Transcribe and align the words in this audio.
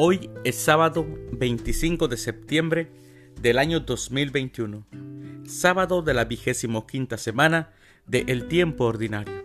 Hoy 0.00 0.30
es 0.44 0.54
sábado 0.54 1.04
25 1.32 2.06
de 2.06 2.16
septiembre 2.16 2.86
del 3.42 3.58
año 3.58 3.80
2021, 3.80 4.86
sábado 5.44 6.02
de 6.02 6.14
la 6.14 6.24
vigésimo 6.24 6.86
quinta 6.86 7.18
semana 7.18 7.72
de 8.06 8.20
El 8.28 8.46
Tiempo 8.46 8.84
Ordinario. 8.84 9.44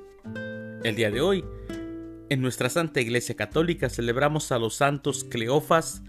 El 0.84 0.96
día 0.96 1.10
de 1.10 1.22
hoy, 1.22 1.44
en 2.30 2.40
nuestra 2.44 2.70
Santa 2.70 3.02
Iglesia 3.02 3.36
Católica 3.36 3.90
celebramos 3.90 4.52
a 4.52 4.60
los 4.60 4.76
santos 4.76 5.24
Cleofas 5.24 6.04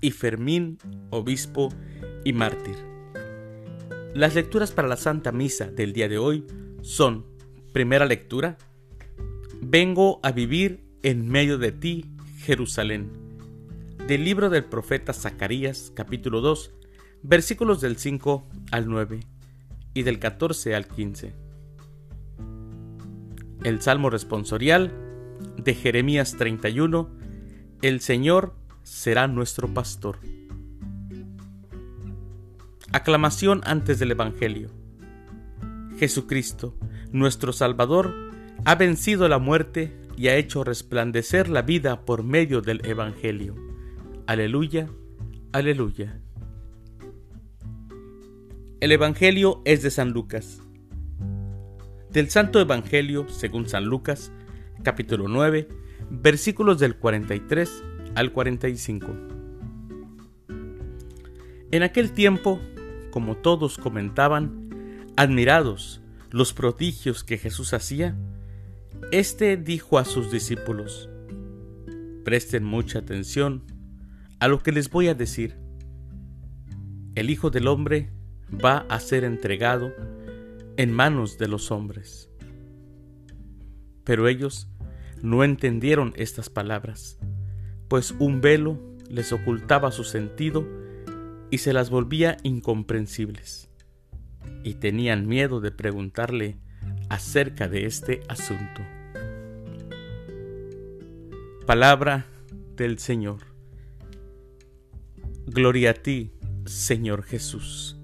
y 0.00 0.12
Fermín, 0.12 0.78
obispo 1.10 1.70
y 2.24 2.32
mártir. 2.32 2.76
Las 4.14 4.36
lecturas 4.36 4.70
para 4.70 4.86
la 4.86 4.98
Santa 4.98 5.32
Misa 5.32 5.66
del 5.66 5.92
día 5.92 6.08
de 6.08 6.18
hoy 6.18 6.46
son, 6.82 7.26
primera 7.72 8.06
lectura, 8.06 8.56
Vengo 9.60 10.20
a 10.22 10.30
vivir 10.30 10.84
en 11.02 11.28
medio 11.28 11.58
de 11.58 11.72
ti, 11.72 12.06
Jerusalén. 12.38 13.19
Del 14.06 14.24
libro 14.24 14.50
del 14.50 14.64
profeta 14.64 15.12
Zacarías, 15.12 15.92
capítulo 15.94 16.40
2, 16.40 16.72
versículos 17.22 17.80
del 17.80 17.96
5 17.96 18.48
al 18.72 18.88
9 18.88 19.20
y 19.94 20.02
del 20.02 20.18
14 20.18 20.74
al 20.74 20.88
15. 20.88 21.32
El 23.62 23.80
Salmo 23.80 24.10
responsorial 24.10 24.92
de 25.56 25.74
Jeremías 25.74 26.36
31, 26.36 27.08
El 27.82 28.00
Señor 28.00 28.54
será 28.82 29.28
nuestro 29.28 29.72
pastor. 29.72 30.18
Aclamación 32.92 33.60
antes 33.64 33.98
del 33.98 34.10
Evangelio. 34.10 34.70
Jesucristo, 35.98 36.74
nuestro 37.12 37.52
Salvador, 37.52 38.12
ha 38.64 38.74
vencido 38.74 39.28
la 39.28 39.38
muerte 39.38 39.96
y 40.16 40.28
ha 40.28 40.36
hecho 40.36 40.64
resplandecer 40.64 41.48
la 41.48 41.62
vida 41.62 42.04
por 42.04 42.24
medio 42.24 42.60
del 42.60 42.84
Evangelio. 42.84 43.69
Aleluya, 44.30 44.88
aleluya. 45.50 46.20
El 48.78 48.92
Evangelio 48.92 49.60
es 49.64 49.82
de 49.82 49.90
San 49.90 50.12
Lucas. 50.12 50.62
Del 52.12 52.30
Santo 52.30 52.60
Evangelio, 52.60 53.28
según 53.28 53.68
San 53.68 53.86
Lucas, 53.86 54.30
capítulo 54.84 55.26
9, 55.26 55.66
versículos 56.10 56.78
del 56.78 56.94
43 56.94 57.82
al 58.14 58.30
45. 58.30 59.08
En 61.72 61.82
aquel 61.82 62.12
tiempo, 62.12 62.60
como 63.10 63.36
todos 63.36 63.78
comentaban, 63.78 65.08
admirados 65.16 66.02
los 66.30 66.52
prodigios 66.52 67.24
que 67.24 67.36
Jesús 67.36 67.74
hacía, 67.74 68.16
este 69.10 69.56
dijo 69.56 69.98
a 69.98 70.04
sus 70.04 70.30
discípulos, 70.30 71.10
Presten 72.22 72.62
mucha 72.62 73.00
atención 73.00 73.79
a 74.40 74.48
lo 74.48 74.62
que 74.62 74.72
les 74.72 74.90
voy 74.90 75.08
a 75.08 75.14
decir. 75.14 75.56
El 77.14 77.28
Hijo 77.28 77.50
del 77.50 77.68
Hombre 77.68 78.10
va 78.52 78.86
a 78.88 78.98
ser 78.98 79.24
entregado 79.24 79.92
en 80.76 80.92
manos 80.92 81.36
de 81.36 81.46
los 81.46 81.70
hombres. 81.70 82.30
Pero 84.02 84.28
ellos 84.28 84.66
no 85.22 85.44
entendieron 85.44 86.14
estas 86.16 86.48
palabras, 86.48 87.18
pues 87.88 88.12
un 88.18 88.40
velo 88.40 88.80
les 89.10 89.32
ocultaba 89.32 89.92
su 89.92 90.04
sentido 90.04 90.66
y 91.50 91.58
se 91.58 91.74
las 91.74 91.90
volvía 91.90 92.38
incomprensibles, 92.42 93.68
y 94.64 94.74
tenían 94.74 95.26
miedo 95.26 95.60
de 95.60 95.70
preguntarle 95.70 96.56
acerca 97.10 97.68
de 97.68 97.84
este 97.84 98.22
asunto. 98.28 98.80
Palabra 101.66 102.26
del 102.76 102.98
Señor. 102.98 103.49
Gloria 105.46 105.90
a 105.90 105.94
ti, 105.94 106.32
Señor 106.66 107.22
Jesús. 107.22 107.96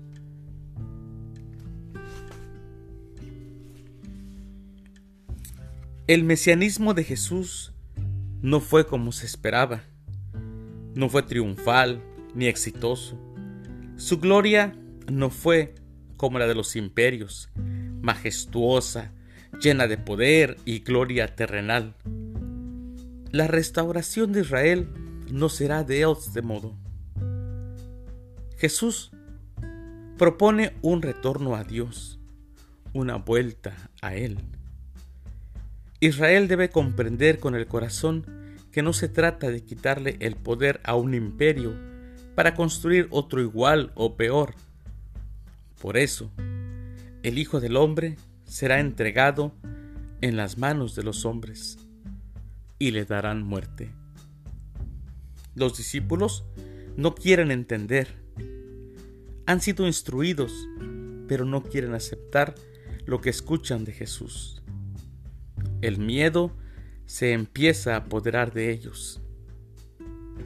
El 6.09 6.25
mesianismo 6.25 6.95
de 6.95 7.05
Jesús 7.05 7.73
no 8.41 8.61
fue 8.61 8.87
como 8.87 9.13
se 9.13 9.27
esperaba, 9.27 9.83
no 10.95 11.09
fue 11.09 11.23
triunfal 11.23 12.03
ni 12.35 12.47
exitoso. 12.47 13.19
Su 13.97 14.19
gloria 14.19 14.77
no 15.11 15.31
fue 15.31 15.75
como 16.17 16.39
la 16.39 16.47
de 16.47 16.55
los 16.55 16.77
imperios, 16.77 17.51
majestuosa, 18.01 19.13
llena 19.61 19.87
de 19.87 19.99
poder 19.99 20.59
y 20.65 20.81
gloria 20.81 21.35
terrenal. 21.35 21.95
La 23.33 23.47
restauración 23.47 24.33
de 24.33 24.41
Israel 24.43 24.89
no 25.31 25.49
será 25.49 25.85
de 25.85 26.03
este 26.11 26.41
modo. 26.43 26.86
Jesús 28.56 29.11
propone 30.17 30.75
un 30.81 31.03
retorno 31.03 31.56
a 31.56 31.65
Dios, 31.65 32.19
una 32.94 33.17
vuelta 33.17 33.91
a 34.00 34.15
Él. 34.15 34.39
Israel 36.00 36.49
debe 36.49 36.71
comprender 36.71 37.39
con 37.39 37.55
el 37.55 37.66
corazón 37.66 38.25
que 38.72 38.83
no 38.83 38.93
se 38.93 39.09
trata 39.09 39.50
de 39.50 39.62
quitarle 39.62 40.16
el 40.21 40.37
poder 40.37 40.81
a 40.84 40.95
un 40.95 41.15
imperio 41.15 41.75
para 42.34 42.55
construir 42.55 43.09
otro 43.11 43.41
igual 43.41 43.93
o 43.95 44.16
peor. 44.16 44.55
Por 45.81 45.97
eso, 45.97 46.31
el 47.22 47.39
Hijo 47.39 47.61
del 47.61 47.77
Hombre 47.77 48.16
será 48.45 48.81
entregado 48.81 49.53
en 50.21 50.37
las 50.37 50.56
manos 50.56 50.95
de 50.95 51.03
los 51.03 51.25
hombres 51.25 51.78
y 52.78 52.91
le 52.91 53.05
darán 53.05 53.43
muerte. 53.43 53.91
Los 55.55 55.77
discípulos 55.77 56.45
no 56.97 57.15
quieren 57.15 57.50
entender. 57.50 58.26
Han 59.47 59.61
sido 59.61 59.87
instruidos, 59.87 60.53
pero 61.29 61.45
no 61.45 61.62
quieren 61.62 61.95
aceptar 61.95 62.55
lo 63.05 63.21
que 63.21 63.31
escuchan 63.31 63.84
de 63.84 63.93
Jesús. 63.93 64.62
El 65.81 65.99
miedo 65.99 66.53
se 67.07 67.33
empieza 67.33 67.95
a 67.95 67.99
apoderar 67.99 68.53
de 68.53 68.73
ellos. 68.73 69.21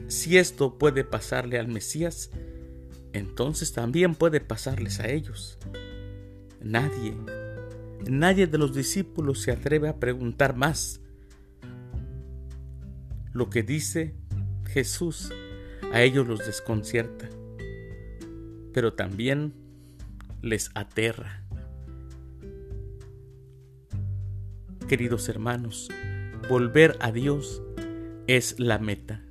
Si 0.07 0.37
esto 0.37 0.77
puede 0.77 1.03
pasarle 1.03 1.57
al 1.57 1.67
Mesías, 1.67 2.29
entonces 3.13 3.73
también 3.73 4.15
puede 4.15 4.39
pasarles 4.39 4.99
a 4.99 5.09
ellos. 5.09 5.57
Nadie, 6.61 7.15
nadie 8.07 8.45
de 8.47 8.57
los 8.57 8.73
discípulos 8.75 9.41
se 9.41 9.51
atreve 9.51 9.89
a 9.89 9.99
preguntar 9.99 10.55
más 10.55 11.01
lo 13.33 13.49
que 13.49 13.63
dice 13.63 14.13
Jesús 14.67 15.31
a 15.91 16.01
ellos 16.01 16.27
los 16.27 16.45
desconcierta, 16.45 17.29
pero 18.73 18.93
también 18.93 19.53
les 20.41 20.71
aterra. 20.75 21.43
Queridos 24.87 25.29
hermanos, 25.29 25.89
volver 26.49 26.97
a 26.99 27.11
Dios 27.11 27.61
es 28.27 28.59
la 28.59 28.77
meta. 28.79 29.23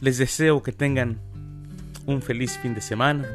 Les 0.00 0.18
deseo 0.18 0.62
que 0.62 0.72
tengan 0.72 1.20
un 2.06 2.22
feliz 2.22 2.58
fin 2.58 2.74
de 2.74 2.80
semana, 2.80 3.28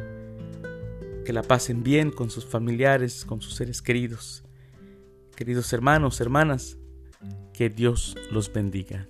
que 1.25 1.33
la 1.33 1.43
pasen 1.43 1.83
bien 1.83 2.11
con 2.11 2.29
sus 2.29 2.45
familiares, 2.45 3.25
con 3.25 3.41
sus 3.41 3.55
seres 3.55 3.81
queridos. 3.81 4.43
Queridos 5.35 5.71
hermanos, 5.73 6.21
hermanas, 6.21 6.77
que 7.53 7.69
Dios 7.69 8.15
los 8.31 8.51
bendiga. 8.51 9.07